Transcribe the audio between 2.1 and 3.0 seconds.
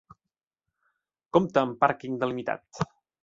delimitat.